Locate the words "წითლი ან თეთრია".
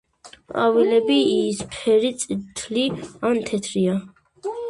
2.23-4.01